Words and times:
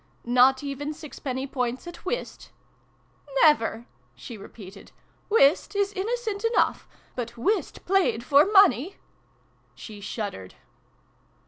"Not 0.25 0.63
even 0.63 0.93
sixpenny 0.93 1.45
points 1.45 1.85
at 1.85 2.03
whist?"" 2.05 2.49
Never!" 3.43 3.85
she 4.15 4.35
repeated." 4.35 4.91
Whist 5.29 5.75
is 5.75 5.93
inno 5.93 6.15
cent 6.17 6.43
enough: 6.43 6.89
but 7.15 7.37
whist 7.37 7.85
played 7.85 8.23
for 8.23 8.43
money!" 8.51 8.95
She 9.75 10.01
shuddered. 10.01 10.55